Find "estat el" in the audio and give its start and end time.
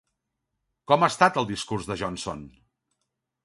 1.13-1.47